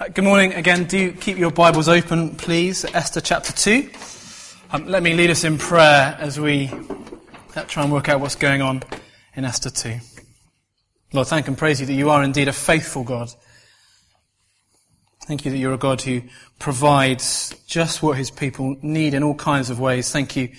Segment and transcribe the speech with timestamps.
[0.00, 0.84] Uh, good morning again.
[0.84, 2.84] Do keep your Bibles open, please.
[2.84, 3.90] Esther chapter 2.
[4.70, 6.70] Um, let me lead us in prayer as we
[7.56, 8.84] uh, try and work out what's going on
[9.34, 9.98] in Esther 2.
[11.14, 13.30] Lord, thank and praise you that you are indeed a faithful God.
[15.26, 16.22] Thank you that you're a God who
[16.60, 20.12] provides just what his people need in all kinds of ways.
[20.12, 20.50] Thank you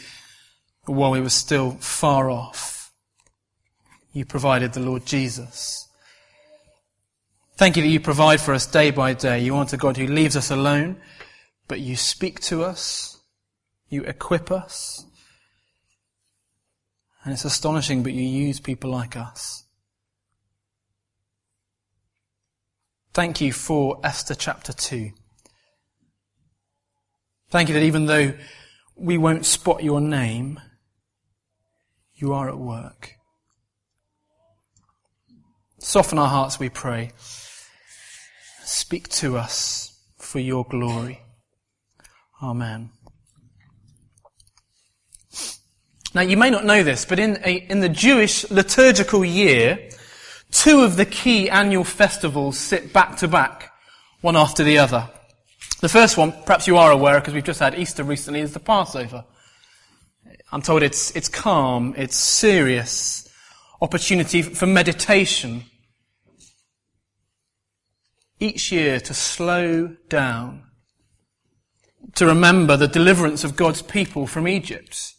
[0.83, 2.91] while we were still far off.
[4.11, 5.88] You provided the Lord Jesus
[7.59, 9.41] Thank you that you provide for us day by day.
[9.41, 10.95] You aren't a God who leaves us alone,
[11.67, 13.19] but you speak to us.
[13.89, 15.05] You equip us.
[17.21, 19.65] And it's astonishing, but you use people like us.
[23.13, 25.11] Thank you for Esther chapter 2.
[27.49, 28.35] Thank you that even though
[28.95, 30.61] we won't spot your name,
[32.15, 33.15] you are at work.
[35.79, 37.11] Soften our hearts, we pray.
[38.79, 41.19] Speak to us for your glory.
[42.41, 42.91] Amen.
[46.15, 49.89] Now, you may not know this, but in, a, in the Jewish liturgical year,
[50.51, 53.69] two of the key annual festivals sit back to back,
[54.21, 55.09] one after the other.
[55.81, 58.61] The first one, perhaps you are aware because we've just had Easter recently, is the
[58.61, 59.25] Passover.
[60.53, 63.29] I'm told it's, it's calm, it's serious,
[63.81, 65.65] opportunity for meditation,
[68.39, 70.63] each year to slow down,
[72.15, 75.13] to remember the deliverance of God's people from Egypt,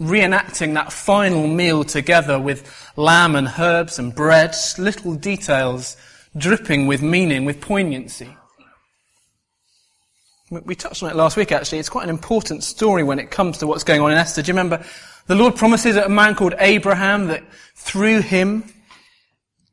[0.00, 5.96] reenacting that final meal together with lamb and herbs and bread, little details
[6.36, 8.36] dripping with meaning, with poignancy.
[10.50, 11.78] We touched on it last week actually.
[11.78, 14.42] It's quite an important story when it comes to what's going on in Esther.
[14.42, 14.84] Do you remember
[15.26, 17.42] the Lord promises a man called Abraham that
[17.74, 18.64] through him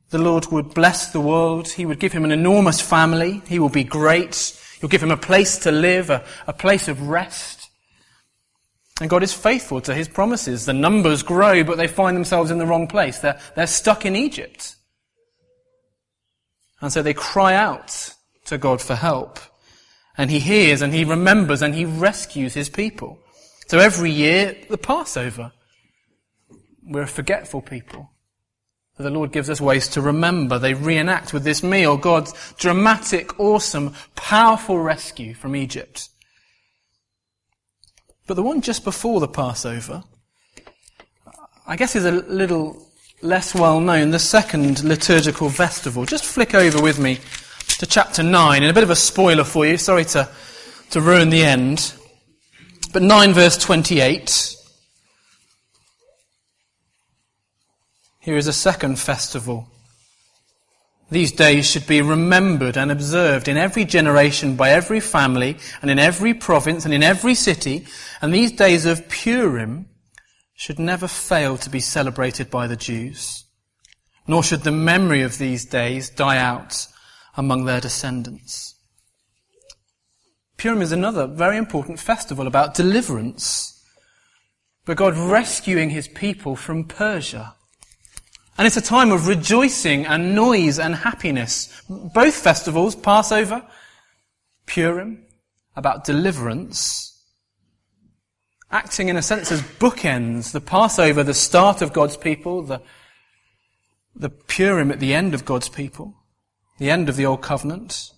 [0.10, 1.68] the Lord would bless the world.
[1.68, 3.44] He would give him an enormous family.
[3.48, 4.60] He will be great.
[4.80, 7.70] He'll give him a place to live, a, a place of rest.
[9.02, 10.66] And God is faithful to his promises.
[10.66, 13.20] The numbers grow, but they find themselves in the wrong place.
[13.20, 14.76] They're, they're stuck in Egypt.
[16.82, 18.14] And so they cry out
[18.46, 19.40] to God for help.
[20.18, 23.20] And he hears and he remembers and he rescues his people.
[23.68, 25.52] So every year, the Passover.
[26.84, 28.10] We're a forgetful people
[29.04, 30.60] the Lord gives us ways to remember.
[30.60, 36.10] They reenact with this meal God's dramatic, awesome, powerful rescue from Egypt.
[38.28, 40.04] But the one just before the Passover,
[41.66, 42.86] I guess is a little
[43.22, 46.06] less well known, the second liturgical festival.
[46.06, 47.20] Just flick over with me
[47.80, 50.30] to chapter 9, and a bit of a spoiler for you, sorry to,
[50.90, 51.94] to ruin the end.
[52.92, 54.58] But 9 verse 28.
[58.30, 59.68] Here is a second festival.
[61.10, 65.98] These days should be remembered and observed in every generation by every family and in
[65.98, 67.88] every province and in every city.
[68.22, 69.88] And these days of Purim
[70.54, 73.46] should never fail to be celebrated by the Jews.
[74.28, 76.86] Nor should the memory of these days die out
[77.36, 78.76] among their descendants.
[80.56, 83.84] Purim is another very important festival about deliverance,
[84.86, 87.56] but God rescuing his people from Persia.
[88.60, 91.82] And it's a time of rejoicing and noise and happiness.
[91.88, 93.66] Both festivals, Passover,
[94.66, 95.24] Purim,
[95.78, 97.24] about deliverance,
[98.70, 100.52] acting in a sense as bookends.
[100.52, 102.82] The Passover, the start of God's people, the,
[104.14, 106.14] the Purim at the end of God's people,
[106.80, 108.12] the end of the Old Covenant.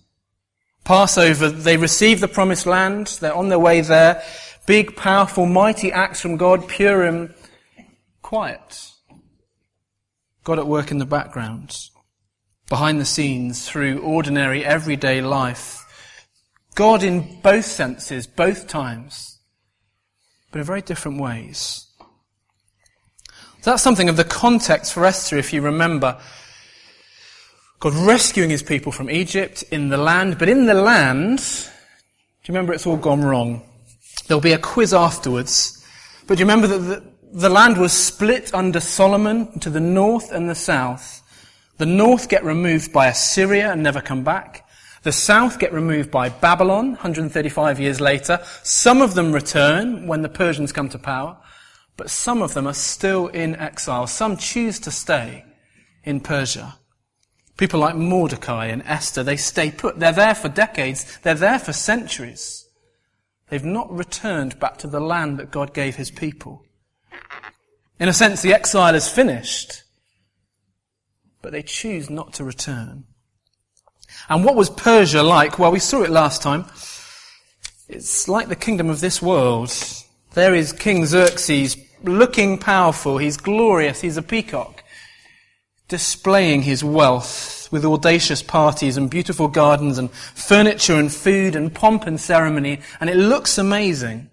[0.82, 4.20] Passover, they receive the promised land, they're on their way there.
[4.66, 6.68] Big, powerful, mighty acts from God.
[6.68, 7.32] Purim,
[8.22, 8.91] quiet
[10.44, 11.76] God at work in the background,
[12.68, 15.78] behind the scenes, through ordinary, everyday life.
[16.74, 19.38] God in both senses, both times,
[20.50, 21.86] but in very different ways.
[23.62, 26.18] That's something of the context for Esther, if you remember.
[27.78, 32.54] God rescuing his people from Egypt in the land, but in the land, do you
[32.54, 33.62] remember it's all gone wrong?
[34.26, 35.84] There'll be a quiz afterwards,
[36.26, 40.48] but do you remember that the, land was split under Solomon to the north and
[40.48, 41.22] the south.
[41.78, 44.68] The north get removed by Assyria and never come back.
[45.02, 48.38] The south get removed by Babylon 135 years later.
[48.62, 51.38] Some of them return when the Persians come to power,
[51.96, 54.06] but some of them are still in exile.
[54.06, 55.44] Some choose to stay
[56.04, 56.76] in Persia.
[57.56, 59.98] People like Mordecai and Esther, they stay put.
[59.98, 61.18] They're there for decades.
[61.18, 62.66] They're there for centuries.
[63.48, 66.64] They've not returned back to the land that God gave his people.
[67.98, 69.82] In a sense, the exile is finished,
[71.40, 73.04] but they choose not to return.
[74.28, 75.58] And what was Persia like?
[75.58, 76.64] Well, we saw it last time.
[77.88, 79.72] It's like the kingdom of this world.
[80.34, 83.18] There is King Xerxes, looking powerful.
[83.18, 84.00] He's glorious.
[84.00, 84.82] He's a peacock,
[85.88, 92.06] displaying his wealth with audacious parties and beautiful gardens and furniture and food and pomp
[92.06, 92.80] and ceremony.
[93.00, 94.30] And it looks amazing.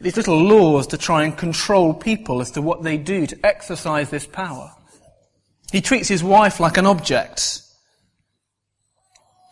[0.00, 4.08] These little laws to try and control people as to what they do to exercise
[4.08, 4.72] this power.
[5.70, 7.60] He treats his wife like an object.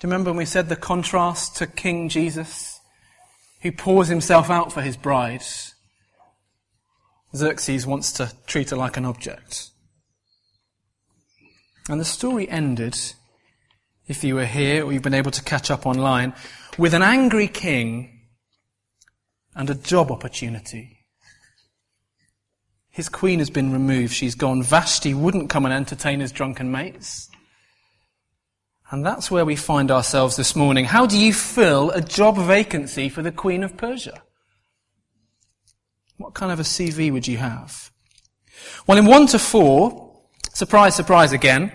[0.01, 2.81] Do you remember when we said the contrast to King Jesus,
[3.61, 5.43] who pours himself out for his bride?
[7.37, 9.69] Xerxes wants to treat her like an object.
[11.91, 12.97] And the story ended,
[14.07, 16.33] if you were here or you've been able to catch up online,
[16.79, 18.18] with an angry king
[19.59, 21.05] and a job opportunity.
[22.89, 24.15] His queen has been removed.
[24.15, 24.63] She's gone.
[24.63, 27.29] Vashti wouldn't come and entertain his drunken mates.
[28.91, 30.85] And that's where we find ourselves this morning.
[30.85, 34.23] How do you fill a job vacancy for the Queen of Persia?
[36.17, 37.91] What kind of a CV would you have?
[38.87, 40.21] Well, in 1 to 4,
[40.55, 41.73] surprise, surprise again,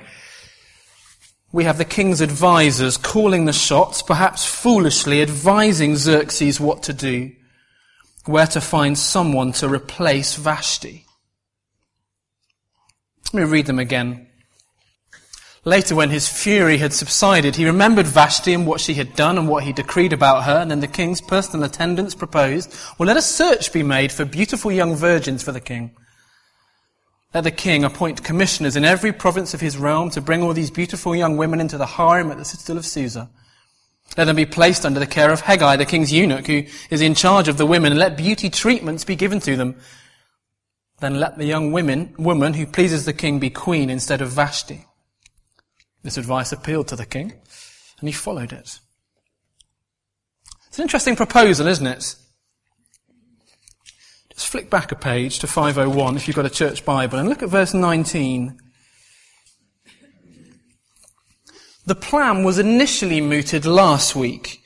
[1.51, 7.31] we have the king's advisors calling the shots, perhaps foolishly advising Xerxes what to do,
[8.25, 11.05] where to find someone to replace Vashti.
[13.33, 14.27] Let me read them again.
[15.65, 19.47] Later, when his fury had subsided, he remembered Vashti and what she had done and
[19.47, 23.21] what he decreed about her, and then the king's personal attendants proposed, well, let a
[23.21, 25.95] search be made for beautiful young virgins for the king.
[27.33, 30.69] Let the king appoint commissioners in every province of his realm to bring all these
[30.69, 33.29] beautiful young women into the harem at the citadel of Susa.
[34.17, 37.15] Let them be placed under the care of Hegai, the king's eunuch, who is in
[37.15, 39.75] charge of the women, and let beauty treatments be given to them.
[40.99, 44.85] Then let the young women, woman who pleases the king be queen instead of Vashti.
[46.03, 47.33] This advice appealed to the king,
[47.99, 48.79] and he followed it.
[50.67, 52.15] It's an interesting proposal, isn't it?
[54.33, 57.43] Just flick back a page to 501 if you've got a church Bible and look
[57.43, 58.59] at verse 19.
[61.85, 64.63] The plan was initially mooted last week.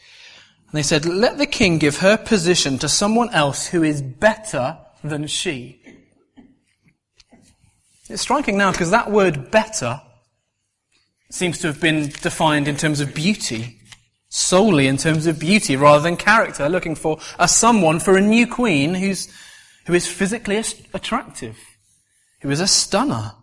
[0.68, 4.78] And they said, let the king give her position to someone else who is better
[5.04, 5.82] than she.
[8.10, 10.02] It's striking now because that word better
[11.30, 13.80] seems to have been defined in terms of beauty,
[14.30, 18.48] solely in terms of beauty rather than character, looking for a someone for a new
[18.48, 19.28] queen who's,
[19.86, 20.62] who is physically
[20.94, 21.58] attractive,
[22.42, 23.34] who is a stunner,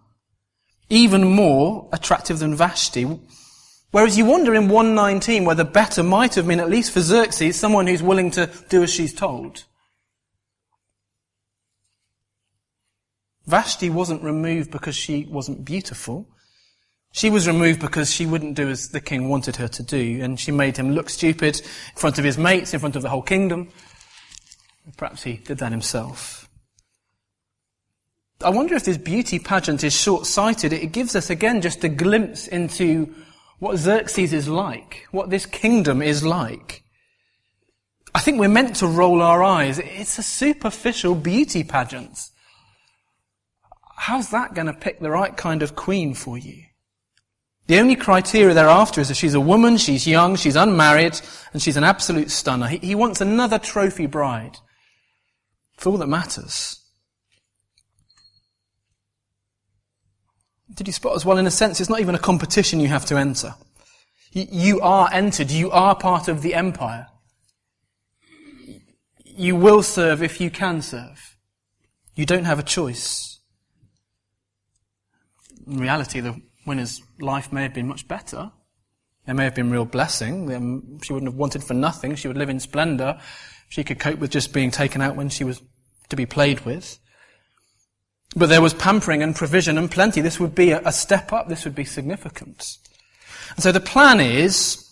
[0.88, 3.04] even more attractive than Vashti.
[3.94, 7.86] Whereas you wonder in 119 whether better might have been, at least for Xerxes, someone
[7.86, 9.62] who's willing to do as she's told.
[13.46, 16.26] Vashti wasn't removed because she wasn't beautiful.
[17.12, 20.40] She was removed because she wouldn't do as the king wanted her to do, and
[20.40, 23.22] she made him look stupid in front of his mates, in front of the whole
[23.22, 23.68] kingdom.
[24.96, 26.48] Perhaps he did that himself.
[28.42, 30.72] I wonder if this beauty pageant is short-sighted.
[30.72, 33.14] It gives us again just a glimpse into
[33.64, 36.84] what Xerxes is like, what this kingdom is like.
[38.14, 39.78] I think we're meant to roll our eyes.
[39.78, 42.18] It's a superficial beauty pageant.
[43.96, 46.62] How's that going to pick the right kind of queen for you?
[47.66, 51.18] The only criteria they're after is that she's a woman, she's young, she's unmarried,
[51.54, 52.66] and she's an absolute stunner.
[52.66, 54.58] He, he wants another trophy bride.
[55.78, 56.83] It's all that matters.
[60.74, 61.38] Did you spot as well?
[61.38, 63.54] In a sense, it's not even a competition you have to enter.
[64.32, 65.52] You, are entered.
[65.52, 67.06] You are part of the empire.
[69.24, 71.36] You will serve if you can serve.
[72.16, 73.38] You don't have a choice.
[75.66, 78.50] In reality, the winner's life may have been much better.
[79.26, 80.52] There may have been real blessing.
[80.52, 82.16] Um, she wouldn't have wanted for nothing.
[82.16, 83.20] She would live in splendor.
[83.68, 85.62] She could cope with just being taken out when she was
[86.08, 86.98] to be played with.
[88.36, 90.20] But there was pampering and provision and plenty.
[90.20, 91.48] This would be a step up.
[91.48, 92.78] This would be significant.
[93.54, 94.90] And so the plan is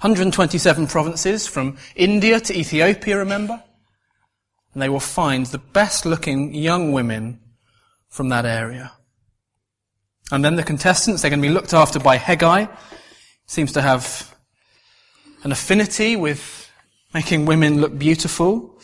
[0.00, 3.60] 127 provinces from India to Ethiopia, remember?
[4.72, 7.40] And they will find the best looking young women
[8.08, 8.92] from that area.
[10.30, 12.68] And then the contestants, they're going to be looked after by Hegai.
[13.46, 14.36] Seems to have
[15.42, 16.70] an affinity with
[17.14, 18.77] making women look beautiful.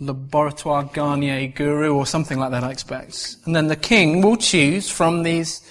[0.00, 3.36] Laboratoire Garnier guru or something like that, I expect.
[3.44, 5.62] And then the king will choose from these,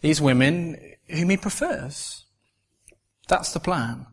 [0.00, 2.24] these women whom he prefers.
[3.28, 4.06] That's the plan.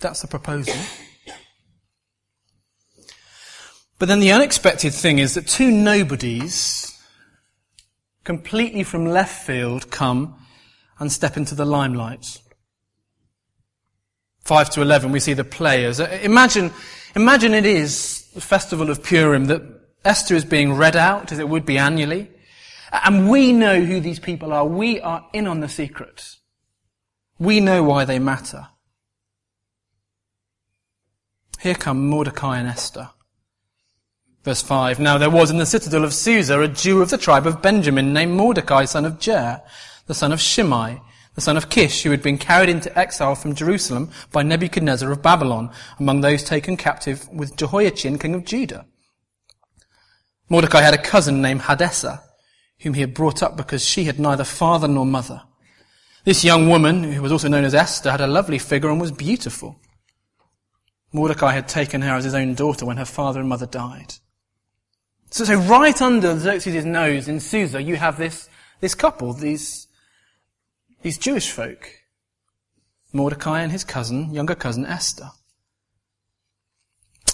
[0.00, 0.76] That's the proposal.
[3.98, 6.96] But then the unexpected thing is that two nobodies
[8.24, 10.36] completely from left field, come
[10.98, 12.38] and step into the limelight.
[14.48, 16.00] 5 to 11, we see the players.
[16.00, 16.72] Uh, imagine,
[17.14, 19.60] imagine it is the festival of Purim that
[20.06, 22.30] Esther is being read out as it would be annually.
[23.04, 24.64] And we know who these people are.
[24.64, 26.36] We are in on the secret.
[27.38, 28.68] We know why they matter.
[31.60, 33.10] Here come Mordecai and Esther.
[34.44, 34.98] Verse 5.
[34.98, 38.14] Now there was in the citadel of Susa a Jew of the tribe of Benjamin
[38.14, 39.60] named Mordecai, son of Jair,
[40.06, 41.02] the son of Shimei,
[41.38, 45.22] the son of Kish, who had been carried into exile from Jerusalem by Nebuchadnezzar of
[45.22, 48.86] Babylon, among those taken captive with Jehoiachin, king of Judah.
[50.48, 52.24] Mordecai had a cousin named Hadassah,
[52.80, 55.42] whom he had brought up because she had neither father nor mother.
[56.24, 59.12] This young woman, who was also known as Esther, had a lovely figure and was
[59.12, 59.80] beautiful.
[61.12, 64.14] Mordecai had taken her as his own daughter when her father and mother died.
[65.30, 68.48] So, so right under Xerxes' nose in Susa, you have this,
[68.80, 69.87] this couple, these,
[71.02, 71.90] these Jewish folk.
[73.12, 75.30] Mordecai and his cousin, younger cousin Esther.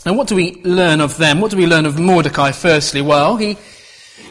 [0.06, 1.40] Now what do we learn of them?
[1.40, 3.00] What do we learn of Mordecai firstly?
[3.00, 3.56] Well, he,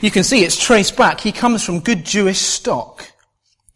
[0.01, 1.19] you can see it's traced back.
[1.19, 3.11] He comes from good Jewish stock.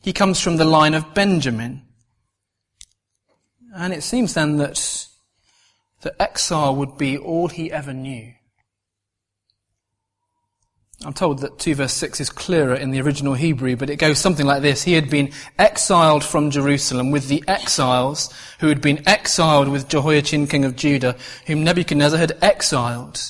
[0.01, 1.81] He comes from the line of Benjamin.
[3.75, 5.07] And it seems then that,
[6.01, 8.33] the exile would be all he ever knew.
[11.05, 14.17] I'm told that 2 verse 6 is clearer in the original Hebrew, but it goes
[14.17, 14.81] something like this.
[14.81, 20.47] He had been exiled from Jerusalem with the exiles who had been exiled with Jehoiachin
[20.47, 23.21] king of Judah, whom Nebuchadnezzar had exiled.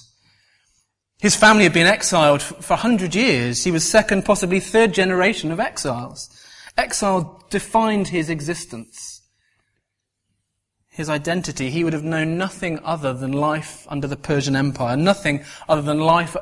[1.20, 3.64] His family had been exiled for a hundred years.
[3.64, 6.30] He was second, possibly third generation of exiles.
[6.78, 9.22] Exile defined his existence.
[10.90, 11.70] His identity.
[11.70, 16.00] He would have known nothing other than life under the Persian Empire, nothing other than
[16.00, 16.38] life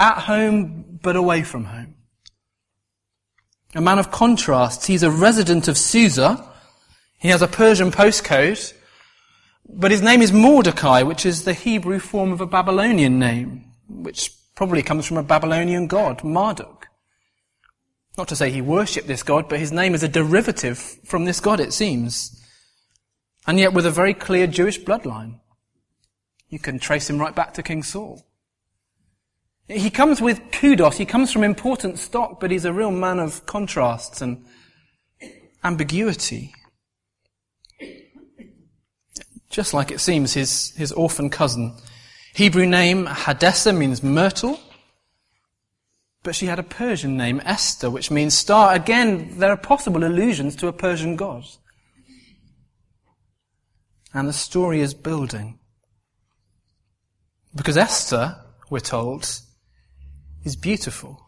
[0.00, 1.94] at home, but away from home.
[3.74, 4.86] A man of contrasts.
[4.86, 6.44] He's a resident of Susa.
[7.18, 8.72] He has a Persian postcode,
[9.68, 14.32] but his name is Mordecai, which is the Hebrew form of a Babylonian name, which
[14.56, 16.88] probably comes from a Babylonian god, Marduk.
[18.18, 21.40] Not to say he worshipped this god, but his name is a derivative from this
[21.40, 22.42] god, it seems.
[23.46, 25.40] And yet with a very clear Jewish bloodline.
[26.48, 28.26] You can trace him right back to King Saul.
[29.70, 30.98] He comes with kudos.
[30.98, 34.44] He comes from important stock, but he's a real man of contrasts and
[35.62, 36.52] ambiguity.
[39.48, 41.76] Just like it seems his, his orphan cousin.
[42.34, 44.58] Hebrew name Hadassah means myrtle,
[46.24, 48.74] but she had a Persian name, Esther, which means star.
[48.74, 51.44] Again, there are possible allusions to a Persian god.
[54.12, 55.60] And the story is building.
[57.54, 58.36] Because Esther,
[58.68, 59.28] we're told,
[60.44, 61.26] is beautiful.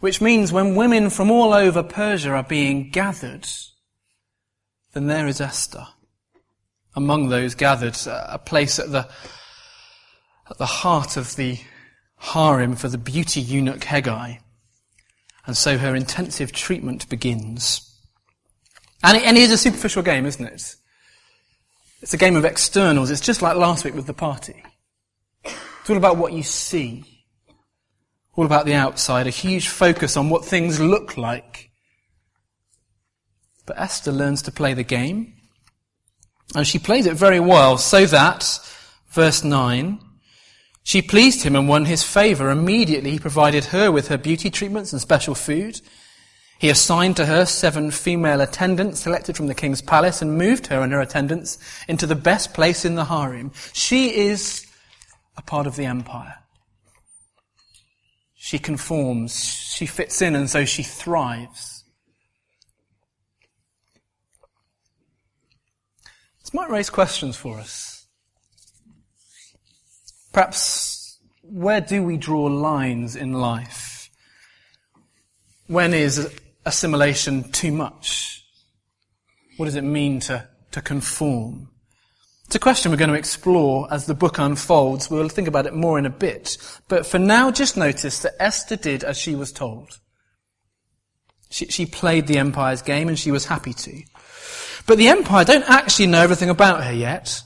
[0.00, 3.48] Which means when women from all over Persia are being gathered,
[4.92, 5.86] then there is Esther.
[6.94, 9.08] Among those gathered, a place at the,
[10.48, 11.58] at the heart of the
[12.16, 14.38] harem for the beauty eunuch Hegai.
[15.46, 17.84] And so her intensive treatment begins.
[19.02, 20.74] And it, and it is a superficial game, isn't it?
[22.02, 23.10] It's a game of externals.
[23.10, 24.62] It's just like last week with the party.
[25.88, 27.02] It's all about what you see.
[28.34, 31.70] All about the outside, a huge focus on what things look like.
[33.64, 35.32] But Esther learns to play the game.
[36.54, 38.60] And she plays it very well, so that,
[39.12, 39.98] verse 9,
[40.82, 42.50] she pleased him and won his favor.
[42.50, 45.80] Immediately he provided her with her beauty treatments and special food.
[46.58, 50.82] He assigned to her seven female attendants selected from the king's palace and moved her
[50.82, 51.56] and her attendants
[51.88, 53.52] into the best place in the harem.
[53.72, 54.67] She is
[55.38, 56.34] a part of the empire.
[58.34, 61.84] She conforms, she fits in, and so she thrives.
[66.40, 68.06] This might raise questions for us.
[70.32, 74.10] Perhaps, where do we draw lines in life?
[75.66, 78.44] When is assimilation too much?
[79.56, 81.68] What does it mean to, to conform?
[82.48, 85.10] It's a question we're going to explore as the book unfolds.
[85.10, 86.56] We'll think about it more in a bit.
[86.88, 90.00] But for now, just notice that Esther did as she was told.
[91.50, 94.02] She, she played the empire's game and she was happy to.
[94.86, 97.42] But the empire don't actually know everything about her yet.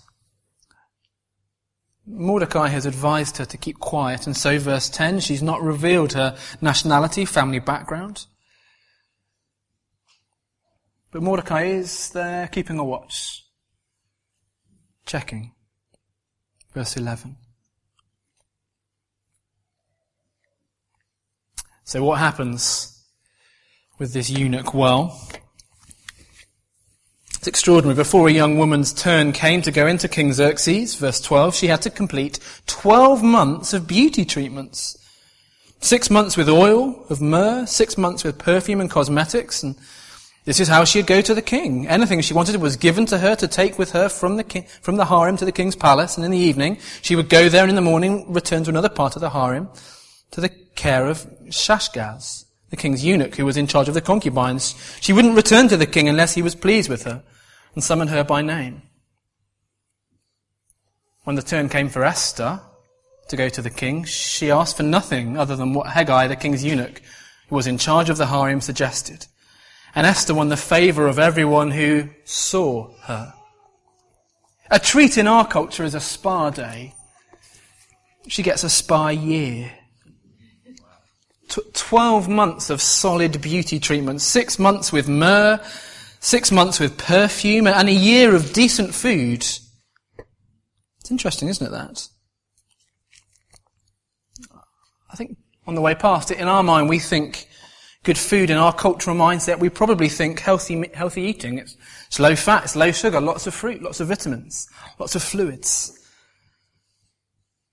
[2.06, 6.36] Mordecai has advised her to keep quiet, and so verse 10, she's not revealed her
[6.60, 8.26] nationality, family background.
[11.10, 13.41] But Mordecai is there keeping a watch.
[15.06, 15.52] Checking.
[16.72, 17.36] Verse 11.
[21.84, 23.04] So what happens
[23.98, 24.72] with this eunuch?
[24.72, 25.20] Well,
[27.34, 27.96] it's extraordinary.
[27.96, 31.82] Before a young woman's turn came to go into King Xerxes, verse 12, she had
[31.82, 34.96] to complete 12 months of beauty treatments.
[35.80, 39.74] Six months with oil of myrrh, six months with perfume and cosmetics, and
[40.44, 41.86] this is how she'd go to the king.
[41.86, 44.96] Anything she wanted was given to her to take with her from the, king, from
[44.96, 47.70] the harem to the king's palace, and in the evening, she would go there and
[47.70, 49.68] in the morning, return to another part of the harem,
[50.32, 54.74] to the care of Shaashgaz, the king's eunuch who was in charge of the concubines.
[55.00, 57.22] She wouldn't return to the king unless he was pleased with her
[57.74, 58.82] and summoned her by name.
[61.24, 62.60] When the turn came for Esther
[63.28, 66.64] to go to the king, she asked for nothing other than what Hegai, the king's
[66.64, 67.00] eunuch,
[67.48, 69.26] who was in charge of the harem, suggested.
[69.94, 73.34] And Esther won the favor of everyone who saw her.
[74.70, 76.94] A treat in our culture is a spa day.
[78.26, 79.70] She gets a spa year.
[81.48, 85.60] T- Twelve months of solid beauty treatment, six months with myrrh,
[86.20, 89.40] six months with perfume, and a year of decent food.
[89.40, 92.08] It's interesting, isn't it, that?
[95.10, 97.46] I think on the way past it, in our mind, we think
[98.02, 101.58] good food in our cultural mindset, we probably think healthy, healthy eating.
[101.58, 104.68] It's, it's low fat, it's low sugar, lots of fruit, lots of vitamins,
[104.98, 105.98] lots of fluids.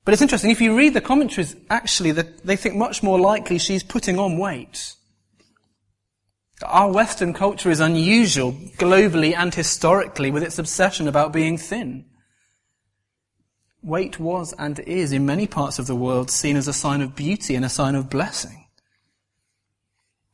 [0.05, 3.57] But it's interesting, if you read the commentaries, actually, the, they think much more likely
[3.57, 4.95] she's putting on weight.
[6.63, 12.05] Our Western culture is unusual, globally and historically, with its obsession about being thin.
[13.81, 17.15] Weight was and is, in many parts of the world, seen as a sign of
[17.15, 18.65] beauty and a sign of blessing.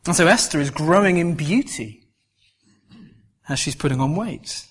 [0.05, 2.07] And so Esther is growing in beauty
[3.49, 4.65] as she's putting on weight.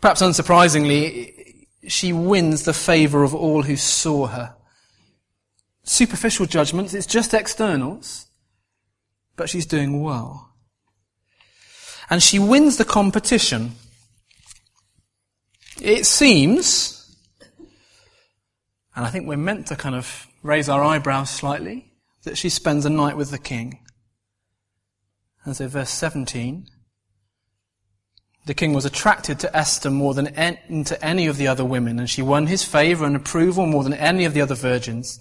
[0.00, 4.54] Perhaps unsurprisingly, she wins the favor of all who saw her.
[5.82, 8.26] Superficial judgments, it's just externals,
[9.36, 10.54] but she's doing well.
[12.08, 13.72] And she wins the competition.
[15.80, 17.16] It seems,
[18.94, 21.89] and I think we're meant to kind of raise our eyebrows slightly,
[22.24, 23.80] that she spends a night with the king.
[25.44, 26.66] And so verse 17,
[28.46, 31.98] the king was attracted to Esther more than en- to any of the other women,
[31.98, 35.18] and she won his favor and approval more than any of the other virgins.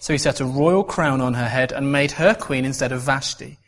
[0.00, 3.02] So he set a royal crown on her head and made her queen instead of
[3.02, 3.58] Vashti.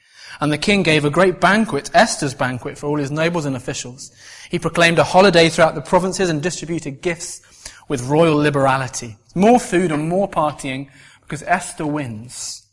[0.40, 4.10] And the king gave a great banquet, Esther's banquet, for all his nobles and officials.
[4.50, 7.42] He proclaimed a holiday throughout the provinces and distributed gifts
[7.88, 9.16] with royal liberality.
[9.34, 10.88] More food and more partying
[11.30, 12.66] because Esther wins.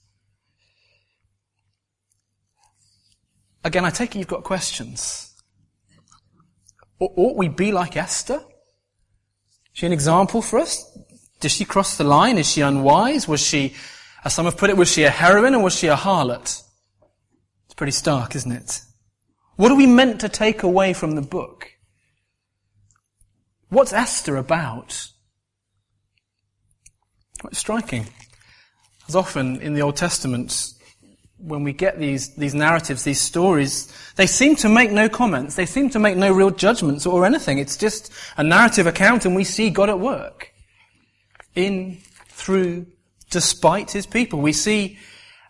[3.64, 5.36] Again, I take it you've got questions.
[7.00, 8.38] Ought we be like Esther?
[8.38, 8.42] Is
[9.74, 10.98] she an example for us?
[11.40, 12.40] Did she cross the line?
[12.40, 13.28] Is she unwise?
[13.28, 13.76] Was she,
[14.26, 16.64] as some have put it, was she a heroine or was she a harlot?
[17.66, 18.82] It's pretty stark, isn't it?
[19.58, 21.74] What are we meant to take away from the book?
[23.70, 25.10] What's Esther about?
[27.40, 28.08] Quite striking.
[29.08, 30.74] As often in the Old Testament,
[31.38, 35.56] when we get these, these narratives, these stories, they seem to make no comments.
[35.56, 37.60] They seem to make no real judgments or anything.
[37.60, 40.52] It's just a narrative account and we see God at work.
[41.56, 42.88] In, through,
[43.30, 44.42] despite his people.
[44.42, 44.98] We see,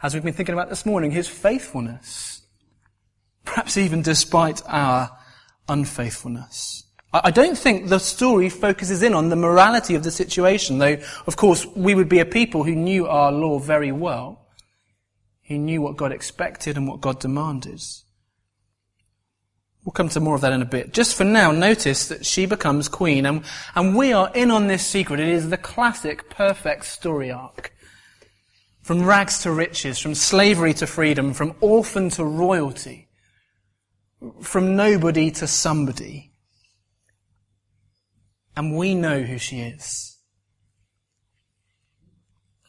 [0.02, 2.42] as we've been thinking about this morning, his faithfulness.
[3.46, 5.18] Perhaps even despite our
[5.70, 6.84] unfaithfulness.
[7.24, 11.36] I don't think the story focuses in on the morality of the situation, though, of
[11.36, 14.48] course, we would be a people who knew our law very well,
[15.48, 17.82] who knew what God expected and what God demanded.
[19.84, 20.92] We'll come to more of that in a bit.
[20.92, 24.86] Just for now, notice that she becomes queen, and, and we are in on this
[24.86, 25.22] secret.
[25.22, 27.74] It is the classic perfect story arc.
[28.82, 33.08] From rags to riches, from slavery to freedom, from orphan to royalty,
[34.42, 36.27] from nobody to somebody.
[38.58, 40.18] And we know who she is.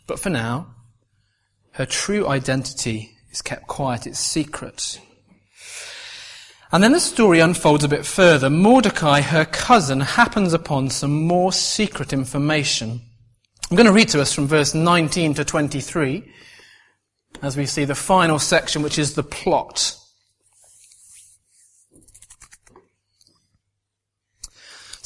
[0.07, 0.75] But for now,
[1.73, 5.01] her true identity is kept quiet, it's secret.
[6.71, 8.51] And then the story unfolds a bit further.
[8.51, 13.01] Mordecai, her cousin, happens upon some more secret information.
[13.71, 16.31] I'm going to read to us from verse 19 to 23
[17.41, 19.98] as we see the final section, which is the plot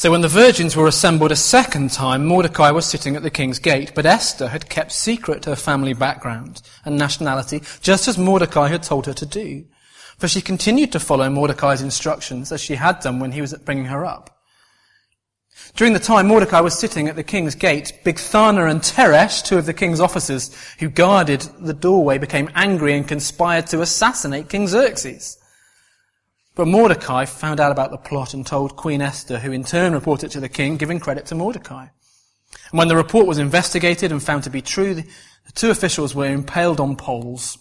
[0.02, 3.60] So when the virgins were assembled a second time, Mordecai was sitting at the king's
[3.60, 8.82] gate, but Esther had kept secret her family background and nationality, just as Mordecai had
[8.82, 9.64] told her to do.
[10.18, 13.84] For she continued to follow Mordecai's instructions as she had done when he was bringing
[13.84, 14.40] her up.
[15.76, 19.66] During the time Mordecai was sitting at the king's gate, Bigthana and Teresh, two of
[19.66, 25.38] the king's officers who guarded the doorway, became angry and conspired to assassinate King Xerxes.
[26.54, 30.30] But Mordecai found out about the plot and told Queen Esther, who in turn reported
[30.32, 31.86] to the king, giving credit to Mordecai.
[32.70, 35.06] And when the report was investigated and found to be true, the
[35.54, 37.56] two officials were impaled on poles.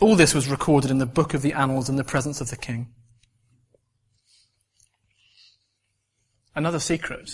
[0.00, 2.56] All this was recorded in the book of the annals in the presence of the
[2.56, 2.92] king.
[6.54, 7.30] Another secret.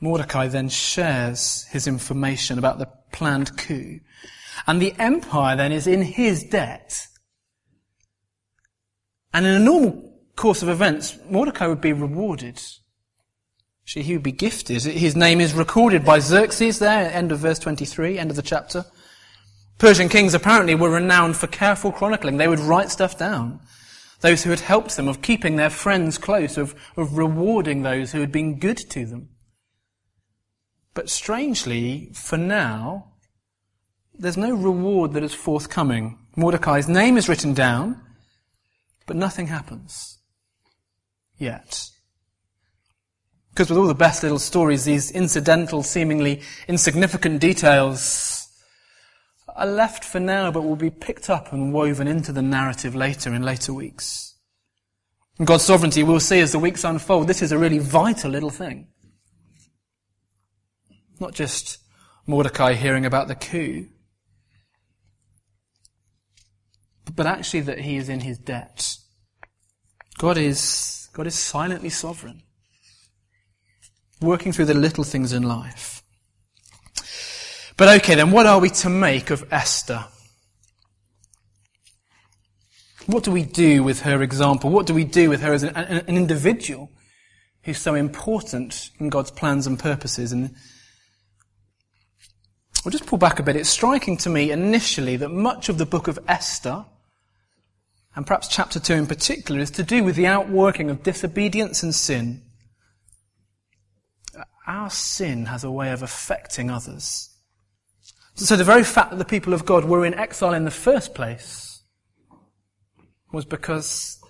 [0.00, 4.00] Mordecai then shares his information about the planned coup.
[4.66, 7.06] And the empire then is in his debt.
[9.34, 12.58] And in a normal course of events, Mordecai would be rewarded.
[13.84, 14.82] He would be gifted.
[14.82, 18.86] His name is recorded by Xerxes there, end of verse 23, end of the chapter.
[19.78, 22.38] Persian kings apparently were renowned for careful chronicling.
[22.38, 23.60] They would write stuff down
[24.24, 28.20] those who had helped them, of keeping their friends close, of, of rewarding those who
[28.20, 29.28] had been good to them.
[30.94, 33.12] But strangely, for now,
[34.18, 36.18] there's no reward that is forthcoming.
[36.36, 38.00] Mordecai's name is written down,
[39.06, 40.18] but nothing happens.
[41.36, 41.90] Yet.
[43.50, 48.48] Because with all the best little stories, these incidental, seemingly insignificant details
[49.54, 53.32] are left for now, but will be picked up and woven into the narrative later
[53.32, 54.34] in later weeks.
[55.38, 58.50] In God's sovereignty, we'll see as the weeks unfold, this is a really vital little
[58.50, 58.88] thing.
[61.20, 61.78] Not just
[62.26, 63.88] Mordecai hearing about the coup,
[67.14, 68.96] but actually that he is in his debt.
[70.18, 72.42] God is, God is silently sovereign,
[74.20, 76.02] working through the little things in life.
[77.76, 80.04] But okay, then what are we to make of Esther?
[83.06, 84.70] What do we do with her example?
[84.70, 86.90] What do we do with her as an, an, individual
[87.64, 90.32] who's so important in God's plans and purposes?
[90.32, 90.54] And
[92.84, 93.56] I'll just pull back a bit.
[93.56, 96.86] It's striking to me initially that much of the book of Esther,
[98.16, 101.94] and perhaps chapter 2 in particular, is to do with the outworking of disobedience and
[101.94, 102.42] sin.
[104.66, 107.30] Our sin has a way of affecting others.
[108.36, 111.14] So the very fact that the people of God were in exile in the first
[111.14, 111.82] place
[113.32, 114.20] was because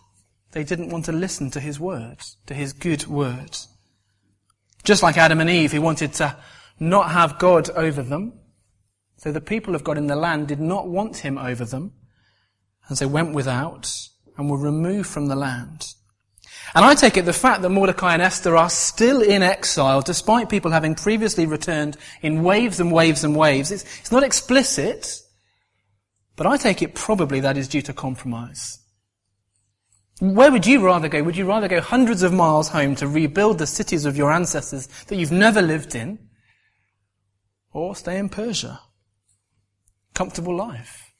[0.52, 3.56] they didn't want to listen to his word, to his good word.
[4.82, 6.36] Just like Adam and Eve, he wanted to
[6.78, 8.34] not have God over them.
[9.16, 11.92] So the people of God in the land did not want him over them.
[12.88, 13.90] And they went without
[14.36, 15.94] and were removed from the land.
[16.74, 20.48] And I take it the fact that Mordecai and Esther are still in exile, despite
[20.48, 25.20] people having previously returned in waves and waves and waves, it's, it's not explicit,
[26.36, 28.80] but I take it probably that is due to compromise.
[30.20, 31.22] Where would you rather go?
[31.22, 34.86] Would you rather go hundreds of miles home to rebuild the cities of your ancestors
[35.06, 36.18] that you've never lived in?
[37.72, 38.80] Or stay in Persia?
[40.14, 41.13] Comfortable life.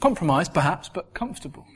[0.00, 1.66] Compromise, perhaps, but comfortable.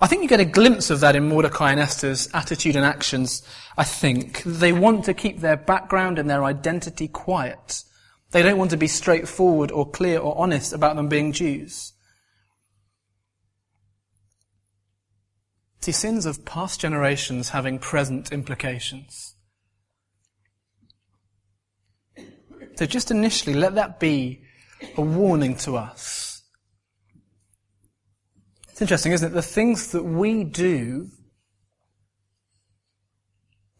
[0.00, 3.46] I think you get a glimpse of that in Mordecai and Esther's attitude and actions,
[3.76, 4.42] I think.
[4.42, 7.84] They want to keep their background and their identity quiet.
[8.32, 11.92] They don't want to be straightforward or clear or honest about them being Jews.
[15.82, 19.36] See, sins of past generations having present implications.
[22.76, 24.42] So just initially, let that be
[24.96, 26.21] a warning to us
[28.72, 29.34] it's interesting, isn't it?
[29.34, 31.10] The things that we do,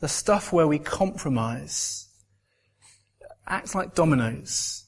[0.01, 2.09] the stuff where we compromise,
[3.47, 4.85] acts like dominoes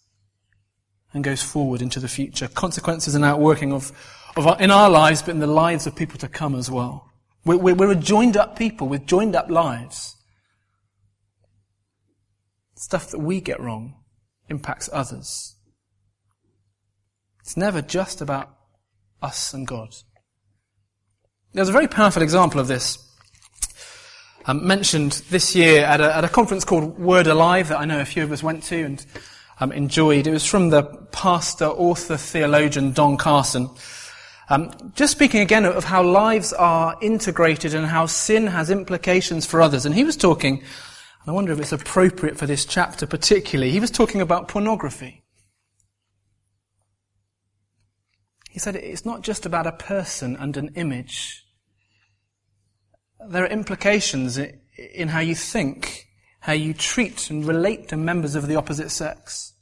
[1.15, 2.49] and goes forward into the future.
[2.49, 3.93] Consequences and outworking of,
[4.37, 7.11] of our, in our lives, but in the lives of people to come as well.
[7.47, 10.17] We're, we're, a joined up people with joined up lives.
[12.77, 13.95] Stuff that we get wrong
[14.51, 15.57] impacts others.
[17.41, 18.55] It's never just about
[19.25, 19.95] us and God.
[21.53, 22.99] There's a very powerful example of this
[24.47, 28.01] um, mentioned this year at a, at a, conference called Word Alive that I know
[28.01, 29.07] a few of us went to and
[29.61, 30.27] um, enjoyed.
[30.27, 30.83] It was from the
[31.13, 33.71] pastor, author, theologian Don Carson.
[34.51, 39.63] Um, just speaking again of how lives are integrated and how sin has implications for
[39.63, 39.87] others.
[39.87, 43.81] And he was talking, and I wonder if it's appropriate for this chapter particularly, he
[43.81, 45.24] was talking about pornography.
[48.55, 51.45] He said it's not just about a person and an image.
[53.29, 56.07] There are implications in how you think,
[56.39, 59.55] how you treat and relate to members of the opposite sex.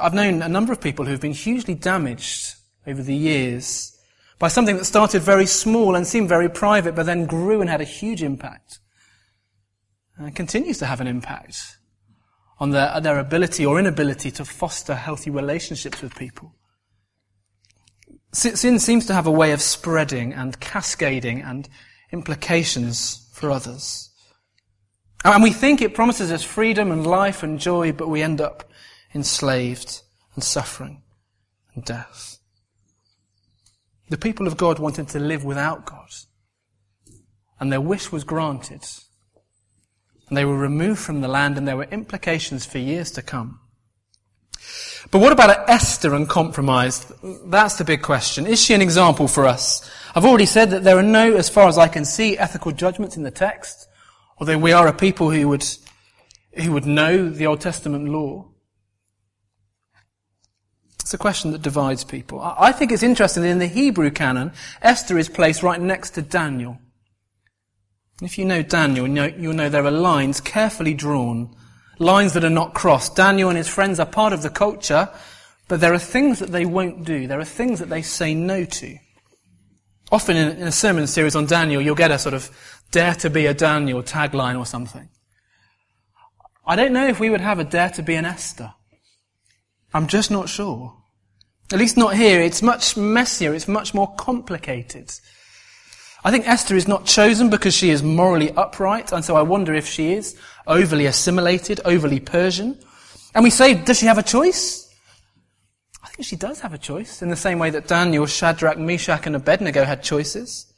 [0.00, 2.54] I've known a number of people who've been hugely damaged
[2.86, 3.94] over the years
[4.38, 7.82] by something that started very small and seemed very private, but then grew and had
[7.82, 8.78] a huge impact.
[10.16, 11.76] And continues to have an impact
[12.58, 16.54] on their, their ability or inability to foster healthy relationships with people.
[18.32, 21.68] Sin seems to have a way of spreading and cascading and
[22.12, 24.10] implications for others.
[25.24, 28.70] And we think it promises us freedom and life and joy, but we end up
[29.14, 30.02] enslaved
[30.34, 31.02] and suffering
[31.74, 32.38] and death.
[34.10, 36.08] The people of God wanted to live without God.
[37.60, 38.86] And their wish was granted.
[40.28, 43.60] And they were removed from the land and there were implications for years to come.
[45.10, 47.10] But what about Esther and compromise?
[47.46, 48.46] That's the big question.
[48.46, 49.90] Is she an example for us?
[50.14, 53.16] I've already said that there are no, as far as I can see, ethical judgments
[53.16, 53.88] in the text,
[54.38, 55.64] although we are a people who would,
[56.62, 58.48] who would know the Old Testament law.
[61.00, 62.38] It's a question that divides people.
[62.42, 66.22] I think it's interesting that in the Hebrew canon, Esther is placed right next to
[66.22, 66.78] Daniel.
[68.20, 71.56] If you know Daniel, you'll know there are lines carefully drawn,
[71.98, 73.16] lines that are not crossed.
[73.16, 75.08] Daniel and his friends are part of the culture,
[75.68, 77.26] but there are things that they won't do.
[77.26, 78.98] There are things that they say no to.
[80.10, 82.50] Often in, a sermon series on Daniel, you'll get a sort of
[82.90, 85.08] dare to be a Daniel tagline or something.
[86.66, 88.72] I don't know if we would have a dare to be an Esther.
[89.92, 90.94] I'm just not sure.
[91.72, 92.40] At least not here.
[92.40, 93.54] It's much messier.
[93.54, 95.10] It's much more complicated.
[96.24, 99.74] I think Esther is not chosen because she is morally upright, and so I wonder
[99.74, 100.36] if she is
[100.68, 102.78] overly assimilated, overly Persian.
[103.34, 104.84] And we say, does she have a choice?
[106.02, 109.26] I think she does have a choice, in the same way that Daniel, Shadrach, Meshach,
[109.26, 110.72] and Abednego had choices.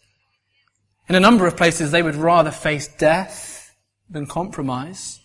[1.09, 3.75] In a number of places, they would rather face death
[4.09, 5.21] than compromise.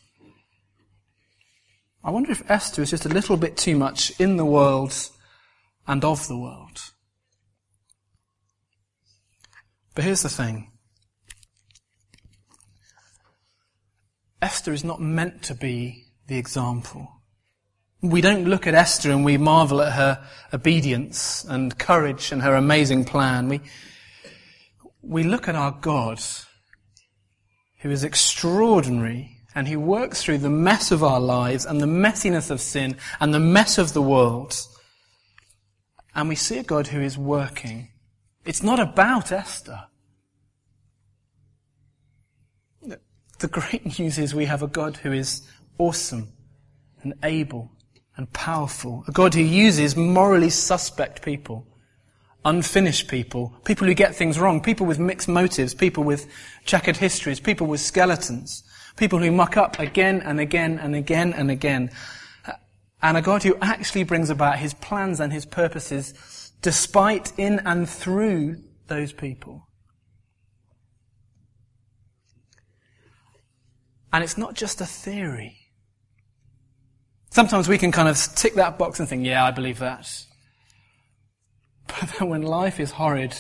[2.04, 4.94] I wonder if Esther is just a little bit too much in the world
[5.88, 6.92] and of the world.
[9.96, 10.72] But here's the thing.
[14.66, 17.08] Esther is not meant to be the example.
[18.02, 22.56] We don't look at Esther and we marvel at her obedience and courage and her
[22.56, 23.48] amazing plan.
[23.48, 23.62] We,
[25.04, 26.20] we look at our God,
[27.82, 32.50] who is extraordinary and he works through the mess of our lives and the messiness
[32.50, 34.60] of sin and the mess of the world.
[36.16, 37.90] And we see a God who is working.
[38.46, 39.84] It's not about Esther.
[43.46, 46.30] The great news is we have a God who is awesome
[47.04, 47.72] and able
[48.18, 49.04] and powerful.
[49.08, 51.68] A God who uses morally suspect people,
[52.44, 56.28] unfinished people, people who get things wrong, people with mixed motives, people with
[56.66, 58.64] checkered histories, people with skeletons.
[58.96, 61.92] People who muck up again and again and again and again.
[63.04, 67.88] And a God who actually brings about his plans and his purposes despite, in and
[67.88, 69.68] through those people.
[74.16, 75.58] And it's not just a theory.
[77.32, 80.10] Sometimes we can kind of tick that box and think, yeah, I believe that.
[81.86, 83.36] But then when life is horrid,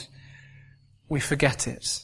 [1.07, 2.01] we forget it.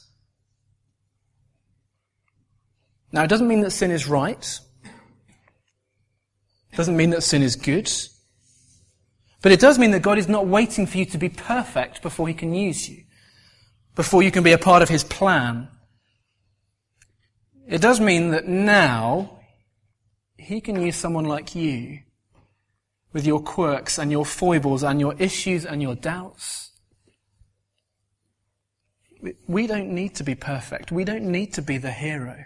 [3.11, 4.59] Now, it doesn't mean that sin is right.
[6.71, 7.91] It doesn't mean that sin is good.
[9.41, 12.25] But it does mean that God is not waiting for you to be perfect before
[12.25, 13.03] He can use you,
[13.97, 15.67] before you can be a part of His plan.
[17.71, 19.39] It does mean that now
[20.37, 21.99] He can use someone like you
[23.13, 26.71] with your quirks and your foibles and your issues and your doubts.
[29.47, 30.91] We don't need to be perfect.
[30.91, 32.43] We don't need to be the hero.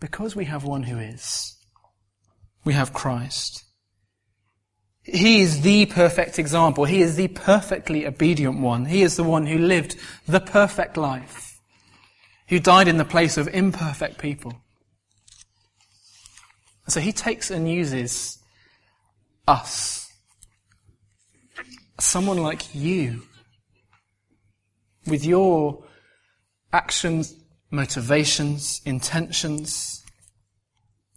[0.00, 1.56] Because we have one who is.
[2.64, 3.62] We have Christ.
[5.04, 6.86] He is the perfect example.
[6.86, 8.86] He is the perfectly obedient one.
[8.86, 9.94] He is the one who lived
[10.26, 11.51] the perfect life,
[12.48, 14.54] who died in the place of imperfect people.
[16.88, 18.38] So he takes and uses
[19.46, 20.12] us,
[21.98, 23.22] someone like you,
[25.06, 25.84] with your
[26.72, 27.34] actions,
[27.70, 30.04] motivations, intentions.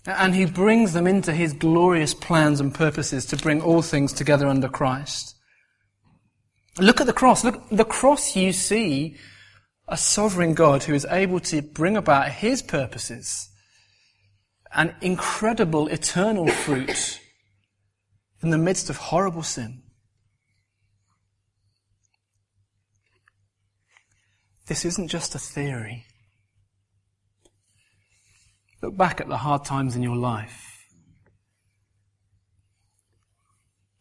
[0.05, 4.47] And he brings them into his glorious plans and purposes to bring all things together
[4.47, 5.35] under Christ.
[6.77, 7.43] Look at the cross.
[7.43, 9.17] Look, the cross you see
[9.88, 13.50] a sovereign God who is able to bring about his purposes
[14.74, 17.19] and incredible eternal fruit
[18.41, 19.84] in the midst of horrible sin.
[24.67, 26.06] This isn't just a theory.
[28.82, 30.74] Look back at the hard times in your life.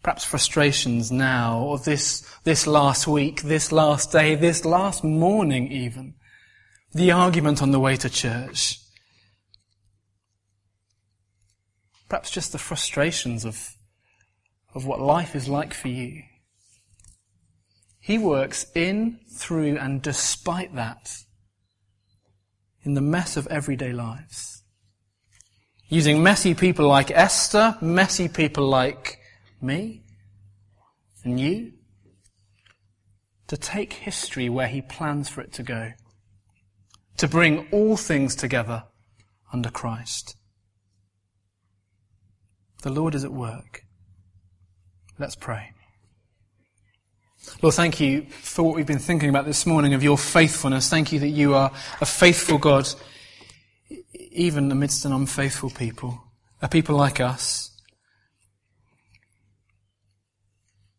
[0.04, 6.12] Perhaps frustrations now, or this, this last week, this last day, this last morning even,
[6.92, 8.78] the argument on the way to church.
[12.06, 13.70] Perhaps just the frustrations of,
[14.74, 16.22] of what life is like for you.
[17.98, 21.16] He works in, through, and despite that
[22.82, 24.62] in the mess of everyday lives.
[25.88, 29.18] Using messy people like Esther, messy people like
[29.64, 30.03] me
[31.24, 31.72] and you,
[33.46, 35.92] to take history where he plans for it to go,
[37.16, 38.85] to bring all things together
[39.53, 40.37] under Christ.
[42.83, 43.85] The Lord is at work.
[45.18, 45.70] Let's pray.
[47.62, 50.88] Lord, thank you for what we've been thinking about this morning of your faithfulness.
[50.88, 52.88] Thank you that you are a faithful God,
[54.12, 56.22] even amidst an unfaithful people,
[56.62, 57.73] a people like us,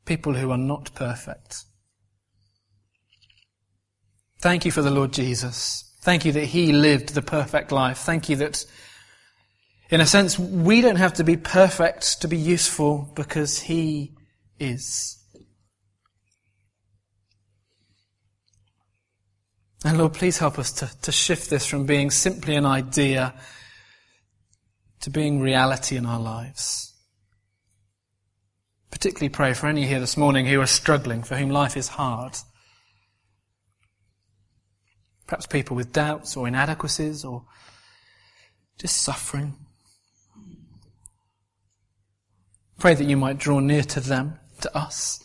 [0.05, 1.65] people who are not perfect.
[4.39, 5.91] Thank you for the Lord Jesus.
[6.01, 7.97] Thank you that He lived the perfect life.
[7.97, 8.63] Thank you that,
[9.89, 14.13] in a sense, we don't have to be perfect to be useful because He
[14.59, 15.19] is.
[19.83, 23.33] And Lord, please help us to, to shift this from being simply an idea
[25.01, 26.94] to being reality in our lives.
[28.91, 32.37] Particularly pray for any here this morning who are struggling, for whom life is hard.
[35.27, 37.45] Perhaps people with doubts or inadequacies or
[38.77, 39.55] just suffering.
[42.79, 45.19] Pray that you might draw near to them, to us.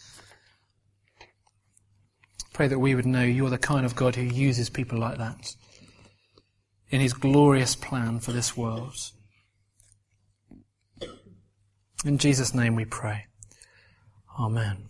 [2.53, 5.55] Pray that we would know you're the kind of God who uses people like that
[6.91, 8.95] in his glorious plan for this world.
[12.05, 13.27] In Jesus' name we pray.
[14.41, 14.90] Amen.